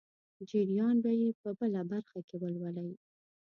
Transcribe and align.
جریان 0.49 0.95
به 1.03 1.11
یې 1.21 1.29
په 1.41 1.49
بله 1.59 1.81
برخه 1.91 2.19
کې 2.27 2.35
ولولئ. 2.41 2.91